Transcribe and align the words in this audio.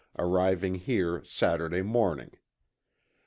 arriving 0.17 0.73
here 0.73 1.23
Saturday 1.23 1.83
morning. 1.83 2.31